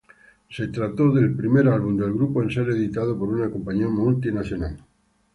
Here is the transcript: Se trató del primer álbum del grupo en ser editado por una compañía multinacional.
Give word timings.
Se 0.49 0.67
trató 0.69 1.11
del 1.13 1.35
primer 1.35 1.67
álbum 1.67 1.95
del 1.95 2.11
grupo 2.13 2.41
en 2.41 2.49
ser 2.49 2.67
editado 2.71 3.15
por 3.19 3.29
una 3.29 3.51
compañía 3.51 3.87
multinacional. 3.87 4.75